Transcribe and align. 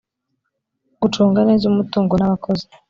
gucunga 1.01 1.39
neza 1.47 1.63
umutungo 1.71 2.13
n’abakozi 2.17 2.65